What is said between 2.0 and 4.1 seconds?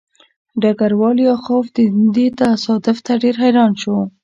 دې تصادف ته ډېر حیران شو